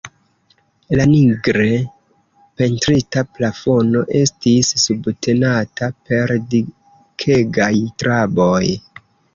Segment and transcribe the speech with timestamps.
[0.99, 1.67] La nigre
[2.61, 7.75] pentrita plafono estis subtenata per dikegaj
[8.05, 8.67] traboj.